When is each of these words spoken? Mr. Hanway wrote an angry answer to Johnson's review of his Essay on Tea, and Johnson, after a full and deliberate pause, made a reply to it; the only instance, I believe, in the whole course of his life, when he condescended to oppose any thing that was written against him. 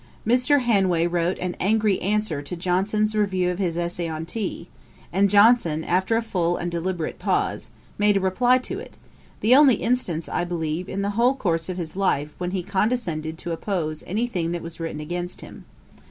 Mr. 0.25 0.61
Hanway 0.61 1.05
wrote 1.05 1.37
an 1.37 1.55
angry 1.59 2.01
answer 2.01 2.41
to 2.41 2.55
Johnson's 2.55 3.15
review 3.15 3.51
of 3.51 3.59
his 3.59 3.77
Essay 3.77 4.07
on 4.09 4.25
Tea, 4.25 4.67
and 5.13 5.29
Johnson, 5.29 5.83
after 5.83 6.17
a 6.17 6.23
full 6.23 6.57
and 6.57 6.71
deliberate 6.71 7.19
pause, 7.19 7.69
made 7.99 8.17
a 8.17 8.19
reply 8.19 8.57
to 8.57 8.79
it; 8.79 8.97
the 9.41 9.55
only 9.55 9.75
instance, 9.75 10.27
I 10.27 10.43
believe, 10.43 10.89
in 10.89 11.03
the 11.03 11.11
whole 11.11 11.35
course 11.35 11.69
of 11.69 11.77
his 11.77 11.95
life, 11.95 12.33
when 12.39 12.49
he 12.49 12.63
condescended 12.63 13.37
to 13.37 13.51
oppose 13.51 14.03
any 14.07 14.25
thing 14.25 14.53
that 14.53 14.63
was 14.63 14.79
written 14.79 15.01
against 15.01 15.41
him. 15.41 15.65